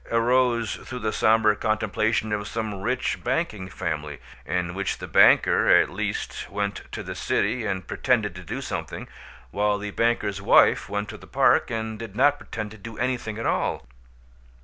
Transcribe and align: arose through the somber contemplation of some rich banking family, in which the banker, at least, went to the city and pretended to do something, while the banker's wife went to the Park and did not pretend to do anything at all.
arose 0.09 0.77
through 0.77 0.97
the 0.97 1.13
somber 1.13 1.53
contemplation 1.53 2.31
of 2.33 2.47
some 2.47 2.81
rich 2.81 3.23
banking 3.23 3.69
family, 3.69 4.17
in 4.47 4.73
which 4.73 4.97
the 4.97 5.05
banker, 5.05 5.67
at 5.69 5.91
least, 5.91 6.49
went 6.49 6.81
to 6.91 7.03
the 7.03 7.13
city 7.13 7.65
and 7.67 7.85
pretended 7.87 8.33
to 8.33 8.41
do 8.41 8.61
something, 8.61 9.07
while 9.51 9.77
the 9.77 9.91
banker's 9.91 10.41
wife 10.41 10.89
went 10.89 11.07
to 11.07 11.17
the 11.19 11.27
Park 11.27 11.69
and 11.69 11.99
did 11.99 12.15
not 12.15 12.39
pretend 12.39 12.71
to 12.71 12.79
do 12.79 12.97
anything 12.97 13.37
at 13.37 13.45
all. 13.45 13.85